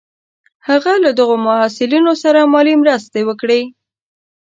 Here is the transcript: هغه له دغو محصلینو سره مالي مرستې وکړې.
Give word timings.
هغه 0.67 0.93
له 1.03 1.11
دغو 1.19 1.35
محصلینو 1.45 2.13
سره 2.23 2.39
مالي 2.53 2.75
مرستې 2.83 3.21
وکړې. 3.29 3.61